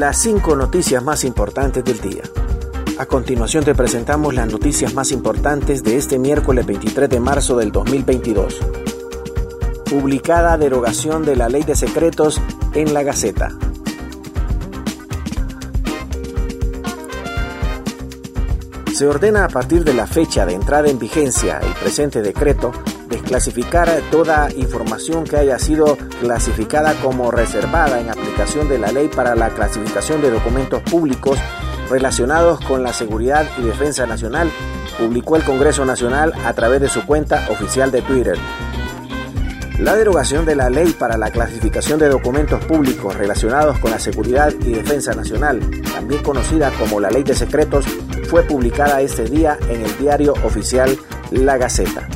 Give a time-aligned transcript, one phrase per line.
[0.00, 2.22] las cinco noticias más importantes del día.
[2.96, 7.70] A continuación te presentamos las noticias más importantes de este miércoles 23 de marzo del
[7.70, 8.58] 2022.
[9.84, 12.40] Publicada derogación de la ley de secretos
[12.72, 13.50] en la Gaceta.
[18.94, 22.72] Se ordena a partir de la fecha de entrada en vigencia el presente decreto
[23.10, 29.34] desclasificar toda información que haya sido clasificada como reservada en aplicación de la ley para
[29.34, 31.38] la clasificación de documentos públicos
[31.90, 34.48] relacionados con la seguridad y defensa nacional,
[34.96, 38.38] publicó el Congreso Nacional a través de su cuenta oficial de Twitter.
[39.80, 44.52] La derogación de la ley para la clasificación de documentos públicos relacionados con la seguridad
[44.60, 45.60] y defensa nacional,
[45.92, 47.86] también conocida como la ley de secretos,
[48.28, 50.96] fue publicada este día en el diario oficial
[51.32, 52.06] La Gaceta.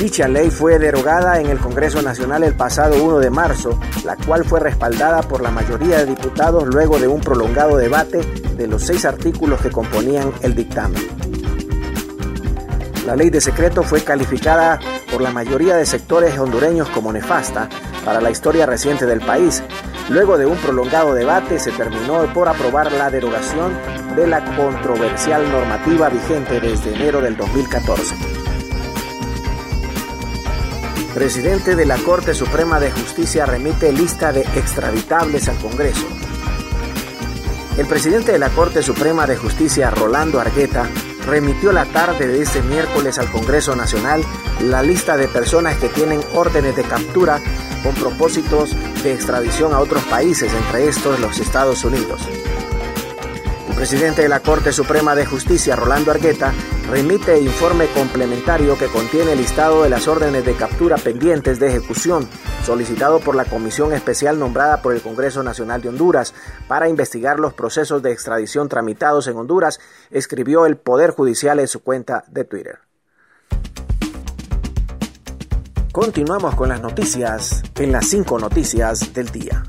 [0.00, 4.46] Dicha ley fue derogada en el Congreso Nacional el pasado 1 de marzo, la cual
[4.46, 8.22] fue respaldada por la mayoría de diputados luego de un prolongado debate
[8.56, 11.06] de los seis artículos que componían el dictamen.
[13.04, 14.80] La ley de secreto fue calificada
[15.12, 17.68] por la mayoría de sectores hondureños como nefasta
[18.02, 19.62] para la historia reciente del país,
[20.10, 23.72] Luego de un prolongado debate se terminó por aprobar la derogación
[24.16, 28.49] de la controversial normativa vigente desde enero del 2014.
[31.14, 36.06] Presidente de la Corte Suprema de Justicia remite lista de extraditables al Congreso.
[37.76, 40.88] El presidente de la Corte Suprema de Justicia, Rolando Argueta,
[41.26, 44.22] remitió la tarde de este miércoles al Congreso Nacional
[44.60, 47.40] la lista de personas que tienen órdenes de captura
[47.82, 52.20] con propósitos de extradición a otros países, entre estos los Estados Unidos.
[53.80, 56.52] Presidente de la Corte Suprema de Justicia, Rolando Argueta,
[56.90, 62.28] remite informe complementario que contiene el listado de las órdenes de captura pendientes de ejecución
[62.62, 66.34] solicitado por la comisión especial nombrada por el Congreso Nacional de Honduras
[66.68, 69.80] para investigar los procesos de extradición tramitados en Honduras,
[70.10, 72.80] escribió el Poder Judicial en su cuenta de Twitter.
[75.90, 79.62] Continuamos con las noticias en las cinco noticias del día.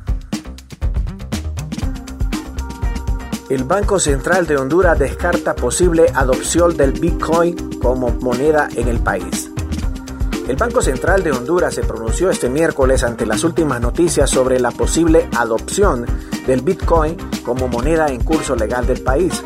[3.51, 9.51] El Banco Central de Honduras descarta posible adopción del Bitcoin como moneda en el país.
[10.47, 14.71] El Banco Central de Honduras se pronunció este miércoles ante las últimas noticias sobre la
[14.71, 16.05] posible adopción
[16.47, 19.43] del Bitcoin como moneda en curso legal del país.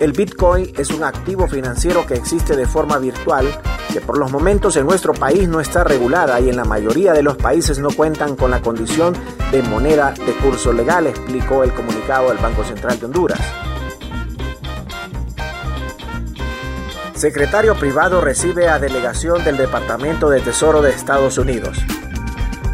[0.00, 3.46] El Bitcoin es un activo financiero que existe de forma virtual
[3.92, 7.22] que por los momentos en nuestro país no está regulada y en la mayoría de
[7.22, 9.14] los países no cuentan con la condición
[9.50, 13.40] de moneda de curso legal, explicó el comunicado del Banco Central de Honduras.
[17.14, 21.78] Secretario privado recibe a delegación del Departamento de Tesoro de Estados Unidos.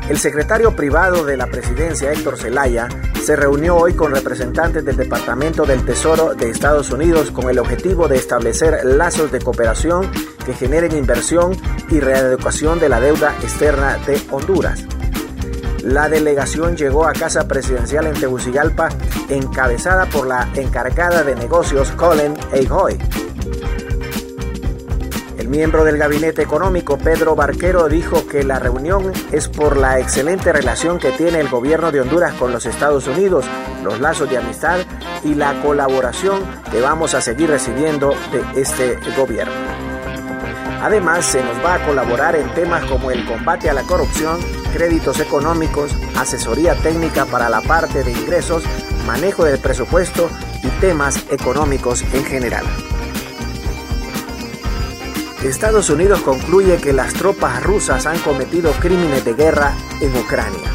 [0.08, 2.88] El secretario privado de la presidencia, Héctor Zelaya,
[3.22, 8.06] se reunió hoy con representantes del Departamento del Tesoro de Estados Unidos con el objetivo
[8.06, 10.10] de establecer lazos de cooperación
[10.44, 11.56] que generen inversión
[11.88, 14.84] y reeducación de la deuda externa de Honduras.
[15.82, 18.90] La delegación llegó a Casa Presidencial en Tegucigalpa
[19.30, 22.98] encabezada por la encargada de negocios Colin Eijoy.
[25.54, 30.98] Miembro del Gabinete Económico, Pedro Barquero, dijo que la reunión es por la excelente relación
[30.98, 33.44] que tiene el gobierno de Honduras con los Estados Unidos,
[33.84, 34.80] los lazos de amistad
[35.22, 36.42] y la colaboración
[36.72, 39.54] que vamos a seguir recibiendo de este gobierno.
[40.82, 44.40] Además, se nos va a colaborar en temas como el combate a la corrupción,
[44.72, 48.64] créditos económicos, asesoría técnica para la parte de ingresos,
[49.06, 50.28] manejo del presupuesto
[50.64, 52.64] y temas económicos en general.
[55.44, 60.72] Estados Unidos concluye que las tropas rusas han cometido crímenes de guerra en Ucrania.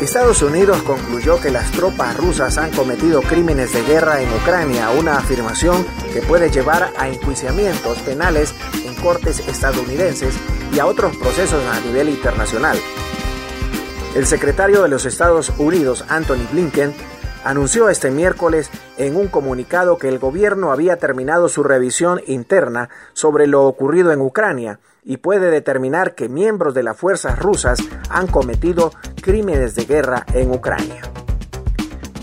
[0.00, 5.18] Estados Unidos concluyó que las tropas rusas han cometido crímenes de guerra en Ucrania, una
[5.18, 8.54] afirmación que puede llevar a enjuiciamientos penales
[8.84, 10.36] en cortes estadounidenses
[10.72, 12.78] y a otros procesos a nivel internacional.
[14.14, 16.94] El secretario de los Estados Unidos, Anthony Blinken,
[17.44, 23.46] anunció este miércoles en un comunicado que el gobierno había terminado su revisión interna sobre
[23.46, 28.92] lo ocurrido en Ucrania y puede determinar que miembros de las fuerzas rusas han cometido
[29.20, 31.02] crímenes de guerra en Ucrania.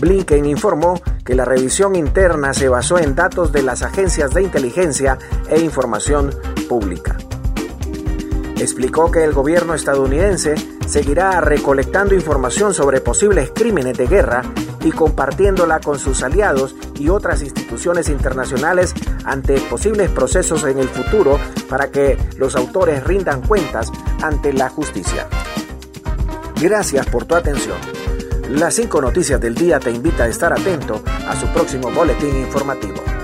[0.00, 5.18] Blinken informó que la revisión interna se basó en datos de las agencias de inteligencia
[5.50, 6.30] e información
[6.68, 7.18] pública.
[8.56, 10.54] Explicó que el gobierno estadounidense
[10.90, 14.42] seguirá recolectando información sobre posibles crímenes de guerra
[14.82, 18.94] y compartiéndola con sus aliados y otras instituciones internacionales
[19.24, 21.38] ante posibles procesos en el futuro
[21.68, 23.92] para que los autores rindan cuentas
[24.22, 25.28] ante la justicia.
[26.60, 27.78] Gracias por tu atención.
[28.50, 33.19] Las cinco noticias del día te invita a estar atento a su próximo boletín informativo.